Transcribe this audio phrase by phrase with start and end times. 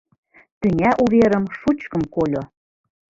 [0.59, 2.43] Тӱня уверым, шучкым, кольо: